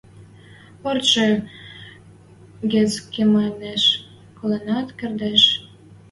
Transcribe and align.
–Ӧртшӹ 0.89 1.27
гӹц 2.73 2.91
кемӓшеш 3.13 3.83
коленӓт 4.37 4.87
кердеш... 4.97 5.43